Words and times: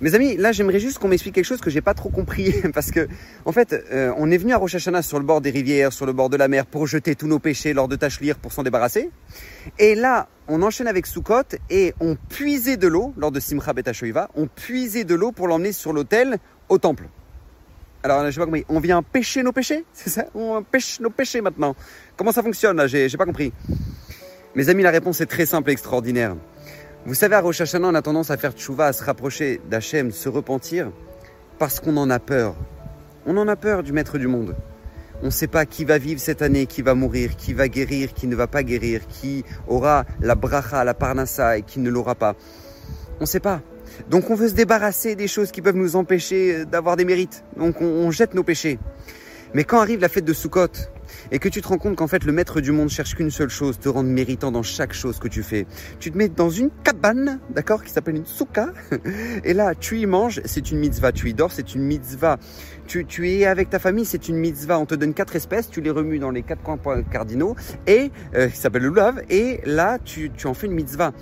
Mes 0.00 0.14
amis, 0.14 0.36
là 0.36 0.52
j'aimerais 0.52 0.78
juste 0.78 0.98
qu'on 0.98 1.08
m'explique 1.08 1.34
quelque 1.34 1.46
chose 1.46 1.60
que 1.60 1.70
j'ai 1.70 1.80
pas 1.80 1.94
trop 1.94 2.10
compris 2.10 2.54
parce 2.74 2.90
que 2.90 3.08
en 3.44 3.52
fait, 3.52 3.72
euh, 3.92 4.12
on 4.18 4.30
est 4.30 4.36
venu 4.36 4.52
à 4.52 4.58
Rosh 4.58 4.74
Hashanah 4.74 5.02
sur 5.02 5.18
le 5.18 5.24
bord 5.24 5.40
des 5.40 5.50
rivières, 5.50 5.92
sur 5.92 6.04
le 6.04 6.12
bord 6.12 6.28
de 6.28 6.36
la 6.36 6.48
mer 6.48 6.66
pour 6.66 6.86
jeter 6.86 7.14
tous 7.14 7.26
nos 7.26 7.38
péchés 7.38 7.72
lors 7.72 7.88
de 7.88 7.96
Tachlir 7.96 8.36
pour 8.36 8.52
s'en 8.52 8.62
débarrasser. 8.62 9.10
Et 9.78 9.94
là, 9.94 10.28
on 10.48 10.62
enchaîne 10.62 10.86
avec 10.86 11.06
Sukkot 11.06 11.56
et 11.70 11.94
on 12.00 12.16
puisait 12.28 12.76
de 12.76 12.88
l'eau 12.88 13.14
lors 13.16 13.32
de 13.32 13.40
Simcha 13.40 13.72
Bet 13.72 13.84
on 14.34 14.46
puisait 14.46 15.04
de 15.04 15.14
l'eau 15.14 15.32
pour 15.32 15.48
l'emmener 15.48 15.72
sur 15.72 15.92
l'autel 15.92 16.38
au 16.68 16.78
temple. 16.78 17.08
Alors, 18.02 18.24
je 18.26 18.30
sais 18.30 18.38
pas 18.38 18.44
compris. 18.44 18.64
On 18.68 18.78
vient 18.78 19.02
pêcher 19.02 19.42
nos 19.42 19.52
péchés 19.52 19.84
C'est 19.92 20.10
ça? 20.10 20.26
On 20.34 20.62
pêche 20.62 21.00
nos 21.00 21.10
péchés 21.10 21.40
maintenant. 21.40 21.74
Comment 22.16 22.32
ça 22.32 22.42
fonctionne 22.42 22.76
là? 22.76 22.86
J'ai 22.86 23.08
pas 23.16 23.24
compris. 23.24 23.52
Mes 24.54 24.68
amis, 24.68 24.82
la 24.82 24.90
réponse 24.90 25.20
est 25.20 25.26
très 25.26 25.46
simple 25.46 25.70
et 25.70 25.72
extraordinaire. 25.72 26.36
Vous 27.06 27.14
savez, 27.14 27.36
à 27.36 27.40
Rosh 27.40 27.60
Hashanah, 27.60 27.86
on 27.86 27.94
a 27.94 28.02
tendance 28.02 28.32
à 28.32 28.36
faire 28.36 28.50
tchouva, 28.50 28.86
à 28.86 28.92
se 28.92 29.04
rapprocher 29.04 29.60
d'Hachem, 29.70 30.10
se 30.10 30.28
repentir, 30.28 30.90
parce 31.56 31.78
qu'on 31.78 31.96
en 31.98 32.10
a 32.10 32.18
peur. 32.18 32.56
On 33.26 33.36
en 33.36 33.46
a 33.46 33.54
peur 33.54 33.84
du 33.84 33.92
maître 33.92 34.18
du 34.18 34.26
monde. 34.26 34.56
On 35.22 35.26
ne 35.26 35.30
sait 35.30 35.46
pas 35.46 35.66
qui 35.66 35.84
va 35.84 35.98
vivre 35.98 36.20
cette 36.20 36.42
année, 36.42 36.66
qui 36.66 36.82
va 36.82 36.94
mourir, 36.94 37.36
qui 37.36 37.54
va 37.54 37.68
guérir, 37.68 38.12
qui 38.12 38.26
ne 38.26 38.34
va 38.34 38.48
pas 38.48 38.64
guérir, 38.64 39.06
qui 39.06 39.44
aura 39.68 40.04
la 40.20 40.34
bracha, 40.34 40.82
la 40.82 40.94
parnassa 40.94 41.58
et 41.58 41.62
qui 41.62 41.78
ne 41.78 41.90
l'aura 41.90 42.16
pas. 42.16 42.34
On 43.18 43.22
ne 43.22 43.26
sait 43.26 43.38
pas. 43.38 43.62
Donc 44.10 44.28
on 44.30 44.34
veut 44.34 44.48
se 44.48 44.54
débarrasser 44.54 45.14
des 45.14 45.28
choses 45.28 45.52
qui 45.52 45.62
peuvent 45.62 45.76
nous 45.76 45.94
empêcher 45.94 46.64
d'avoir 46.64 46.96
des 46.96 47.04
mérites. 47.04 47.44
Donc 47.56 47.80
on, 47.80 48.10
jette 48.10 48.34
nos 48.34 48.42
péchés. 48.42 48.80
Mais 49.54 49.64
quand 49.64 49.80
arrive 49.80 50.00
la 50.00 50.08
fête 50.08 50.24
de 50.24 50.32
Sukkot, 50.32 50.68
et 51.30 51.38
que 51.38 51.48
tu 51.48 51.62
te 51.62 51.68
rends 51.68 51.78
compte 51.78 51.96
qu'en 51.96 52.06
fait 52.06 52.24
le 52.24 52.32
maître 52.32 52.60
du 52.60 52.72
monde 52.72 52.88
cherche 52.88 53.14
qu'une 53.14 53.30
seule 53.30 53.48
chose, 53.48 53.78
te 53.78 53.88
rendre 53.88 54.08
méritant 54.08 54.52
dans 54.52 54.62
chaque 54.62 54.92
chose 54.92 55.18
que 55.18 55.28
tu 55.28 55.42
fais. 55.42 55.66
Tu 56.00 56.10
te 56.10 56.18
mets 56.18 56.28
dans 56.28 56.50
une 56.50 56.70
cabane, 56.84 57.40
d'accord, 57.50 57.82
qui 57.82 57.90
s'appelle 57.90 58.16
une 58.16 58.26
souka, 58.26 58.72
et 59.44 59.54
là 59.54 59.74
tu 59.74 59.98
y 59.98 60.06
manges, 60.06 60.40
c'est 60.44 60.70
une 60.70 60.78
mitzvah, 60.78 61.12
tu 61.12 61.30
y 61.30 61.34
dors, 61.34 61.52
c'est 61.52 61.74
une 61.74 61.82
mitzvah. 61.82 62.38
Tu, 62.86 63.04
tu 63.04 63.30
es 63.30 63.46
avec 63.46 63.70
ta 63.70 63.78
famille, 63.78 64.04
c'est 64.04 64.28
une 64.28 64.36
mitzvah, 64.36 64.78
on 64.78 64.86
te 64.86 64.94
donne 64.94 65.14
quatre 65.14 65.36
espèces, 65.36 65.68
tu 65.68 65.80
les 65.80 65.90
remues 65.90 66.18
dans 66.18 66.30
les 66.30 66.42
quatre 66.42 66.62
coins 66.62 66.78
cardinaux, 67.02 67.56
et 67.86 68.10
euh, 68.34 68.48
qui 68.48 68.56
s'appelle 68.56 68.82
le 68.82 68.90
love, 68.90 69.22
et 69.28 69.60
là 69.64 69.98
tu, 70.04 70.30
tu 70.30 70.46
en 70.46 70.54
fais 70.54 70.66
une 70.66 70.74
mitzvah. 70.74 71.12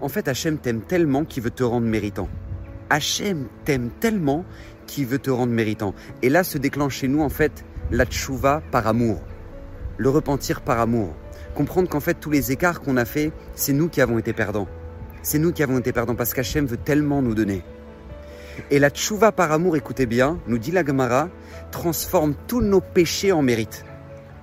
En 0.00 0.08
fait, 0.08 0.28
Hachem 0.28 0.58
t'aime 0.58 0.82
tellement 0.82 1.24
qu'il 1.24 1.42
veut 1.42 1.50
te 1.50 1.62
rendre 1.62 1.86
méritant. 1.86 2.28
Hachem 2.90 3.46
t'aime 3.64 3.90
tellement 4.00 4.44
qu'il 4.86 5.06
veut 5.06 5.18
te 5.18 5.30
rendre 5.30 5.52
méritant. 5.52 5.94
Et 6.22 6.28
là 6.28 6.44
se 6.44 6.58
déclenche 6.58 6.96
chez 6.96 7.08
nous, 7.08 7.22
en 7.22 7.28
fait, 7.28 7.64
la 7.90 8.04
tchouva 8.04 8.62
par 8.70 8.86
amour, 8.86 9.20
le 9.96 10.08
repentir 10.08 10.60
par 10.60 10.80
amour. 10.80 11.14
Comprendre 11.54 11.88
qu'en 11.88 12.00
fait 12.00 12.14
tous 12.14 12.30
les 12.30 12.52
écarts 12.52 12.80
qu'on 12.80 12.96
a 12.96 13.04
fait, 13.04 13.32
c'est 13.54 13.72
nous 13.72 13.88
qui 13.88 14.00
avons 14.00 14.18
été 14.18 14.32
perdants. 14.32 14.68
C'est 15.22 15.38
nous 15.38 15.52
qui 15.52 15.62
avons 15.62 15.78
été 15.78 15.92
perdants 15.92 16.14
parce 16.14 16.34
qu'Hachem 16.34 16.66
veut 16.66 16.76
tellement 16.76 17.22
nous 17.22 17.34
donner. 17.34 17.62
Et 18.70 18.78
la 18.78 18.90
tchouva 18.90 19.32
par 19.32 19.52
amour, 19.52 19.76
écoutez 19.76 20.06
bien, 20.06 20.38
nous 20.46 20.58
dit 20.58 20.70
la 20.70 20.84
Gemara, 20.84 21.28
transforme 21.70 22.34
tous 22.46 22.60
nos 22.60 22.80
péchés 22.80 23.32
en 23.32 23.42
mérite. 23.42 23.84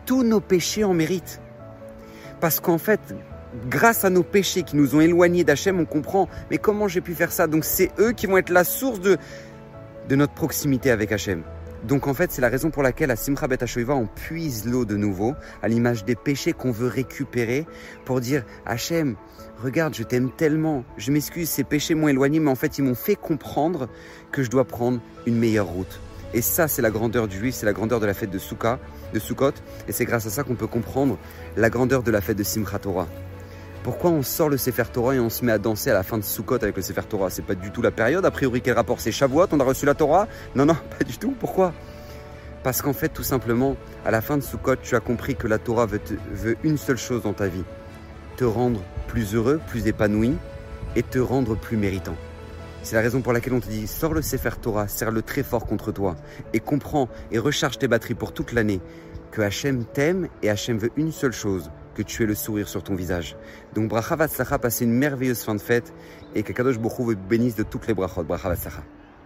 Tous 0.06 0.24
nos 0.24 0.40
péchés 0.40 0.84
en 0.84 0.94
mérite. 0.94 1.40
Parce 2.40 2.60
qu'en 2.60 2.78
fait, 2.78 3.16
grâce 3.70 4.06
à 4.06 4.10
nos 4.10 4.24
péchés 4.24 4.64
qui 4.64 4.76
nous 4.76 4.96
ont 4.96 5.02
éloignés 5.02 5.44
d'Hachem, 5.44 5.80
on 5.80 5.86
comprend, 5.86 6.28
mais 6.50 6.58
comment 6.58 6.88
j'ai 6.88 7.02
pu 7.02 7.14
faire 7.14 7.32
ça? 7.32 7.48
Donc 7.48 7.66
c'est 7.66 7.92
eux 8.00 8.12
qui 8.12 8.26
vont 8.26 8.38
être 8.38 8.50
la 8.50 8.64
source 8.64 9.00
de, 9.00 9.18
notre 10.10 10.34
proximité 10.34 10.92
avec 10.92 11.12
Hachem. 11.12 11.44
Donc 11.84 12.08
en 12.08 12.14
fait, 12.14 12.32
c'est 12.32 12.42
la 12.42 12.50
raison 12.50 12.70
pour 12.70 12.82
laquelle 12.82 13.12
à 13.12 13.16
Simcha 13.16 13.48
Bet 13.48 13.60
on 13.90 14.08
puise 14.08 14.66
l'eau 14.66 14.86
de 14.86 14.96
nouveau, 14.96 15.34
à 15.62 15.68
l'image 15.68 16.06
des 16.06 16.16
péchés 16.16 16.54
qu'on 16.54 16.72
veut 16.72 16.88
récupérer, 16.88 17.66
pour 18.06 18.22
dire 18.22 18.46
Hachem, 18.66 19.16
regarde, 19.62 19.94
je 19.94 20.04
t'aime 20.04 20.32
tellement, 20.32 20.86
je 20.98 21.12
m'excuse, 21.12 21.50
ces 21.50 21.64
péchés 21.64 21.96
m'ont 21.96 22.08
éloigné, 22.08 22.40
mais 22.40 22.52
en 22.52 22.56
fait, 22.56 22.78
ils 22.78 22.84
m'ont 22.84 22.96
fait 22.96 23.16
comprendre 23.16 23.90
que 24.32 24.44
je 24.44 24.50
dois 24.50 24.66
prendre 24.66 25.02
une 25.26 25.38
meilleure 25.38 25.68
route. 25.68 26.00
Et 26.34 26.42
ça, 26.42 26.68
c'est 26.68 26.82
la 26.82 26.90
grandeur 26.90 27.28
du 27.28 27.38
juif, 27.38 27.54
c'est 27.54 27.66
la 27.66 27.74
grandeur 27.74 28.00
de 28.00 28.06
la 28.06 28.14
fête 28.14 28.32
de 28.32 28.40
de 29.14 29.20
Sukkot, 29.20 29.52
et 29.88 29.92
c'est 29.92 30.06
grâce 30.06 30.26
à 30.26 30.30
ça 30.30 30.44
qu'on 30.44 30.56
peut 30.56 30.68
comprendre 30.68 31.20
la 31.56 31.70
grandeur 31.70 32.02
de 32.02 32.10
la 32.12 32.22
fête 32.22 32.38
de 32.38 32.44
Simchat 32.44 32.80
Torah. 32.80 33.08
Pourquoi 33.84 34.12
on 34.12 34.24
sort 34.24 34.48
le 34.48 34.56
Sefer 34.56 34.86
Torah 34.94 35.16
et 35.16 35.20
on 35.20 35.30
se 35.30 35.44
met 35.44 35.52
à 35.52 35.58
danser 35.58 35.90
à 35.90 35.94
la 35.94 36.04
fin 36.04 36.18
de 36.18 36.24
Sukkot 36.24 36.56
avec 36.56 36.78
le 36.78 36.82
Sefer 36.82 37.02
Torah? 37.04 37.30
C'est 37.30 37.42
pas 37.42 37.54
du 37.54 37.70
tout 37.70 37.82
la 37.82 37.92
période. 37.92 38.26
A 38.26 38.32
priori, 38.32 38.62
quel 38.62 38.76
rapport? 38.76 39.02
C'est 39.02 39.12
Shavuot, 39.12 39.48
on 39.52 39.60
a 39.60 39.64
reçu 39.66 39.86
la 39.86 39.94
Torah? 39.94 40.30
Non, 40.56 40.66
non, 40.66 40.76
pas 40.98 41.04
du 41.04 41.18
tout. 41.18 41.36
Pourquoi? 41.38 41.74
Parce 42.64 42.82
qu'en 42.82 42.94
fait, 42.94 43.10
tout 43.10 43.24
simplement, 43.24 43.76
à 44.06 44.12
la 44.12 44.22
fin 44.22 44.38
de 44.38 44.42
Sukkot, 44.42 44.78
tu 44.78 44.96
as 44.96 45.02
compris 45.02 45.36
que 45.36 45.48
la 45.48 45.58
Torah 45.58 45.86
veut, 45.86 46.00
veut 46.32 46.56
une 46.64 46.78
seule 46.78 46.98
chose 46.98 47.24
dans 47.24 47.34
ta 47.34 47.48
vie 47.48 47.66
te 48.38 48.46
rendre 48.46 48.82
plus 49.08 49.36
heureux, 49.36 49.60
plus 49.68 49.86
épanoui 49.86 50.38
et 50.96 51.04
te 51.04 51.20
rendre 51.20 51.56
plus 51.56 51.76
méritant. 51.76 52.16
C'est 52.84 52.96
la 52.96 53.02
raison 53.02 53.22
pour 53.22 53.34
laquelle 53.34 53.54
on 53.54 53.60
te 53.60 53.68
dit 53.68 53.86
sors 53.88 54.14
le 54.14 54.22
Sefer 54.22 54.52
Torah, 54.62 54.88
serre-le 54.88 55.22
très 55.22 55.44
fort 55.44 55.66
contre 55.66 55.92
toi 55.92 56.16
et 56.54 56.62
comprends 56.62 57.10
et 57.32 57.38
recharge 57.38 57.78
tes 57.80 57.90
batteries 57.90 58.14
pour 58.14 58.34
toute 58.34 58.54
l'année 58.54 58.80
que 59.32 59.42
Hachem 59.42 59.84
t'aime 59.84 60.30
et 60.42 60.50
Hachem 60.50 60.78
veut 60.78 60.92
une 60.96 61.12
seule 61.12 61.34
chose 61.34 61.70
que 61.96 62.02
tu 62.02 62.24
aies 62.24 62.26
le 62.26 62.36
sourire 62.36 62.68
sur 62.68 62.84
ton 62.84 62.96
visage. 62.96 63.36
Donc 63.74 63.90
bracha 63.90 64.16
vatzlacha, 64.16 64.60
passez 64.60 64.86
une 64.86 64.94
merveilleuse 64.94 65.44
fin 65.44 65.56
de 65.56 65.62
fête 65.62 65.94
et 66.36 66.44
que 66.44 66.54
Kadosh 66.54 66.80
Bokhu 66.80 67.04
vous 67.04 67.16
bénisse 67.16 67.56
de 67.56 67.64
toutes 67.64 67.88
les 67.88 67.94
brachot. 67.94 68.24
Bracha 68.24 68.50
vatzlacha. 68.50 68.84